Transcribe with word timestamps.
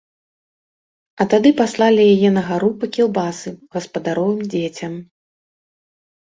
А 1.21 1.27
тады 1.33 1.49
паслалі 1.59 2.05
яе 2.13 2.29
на 2.37 2.43
гару 2.47 2.71
па 2.79 2.85
кілбасы 2.97 3.49
гаспадаровым 3.77 4.41
дзецям. 4.57 4.93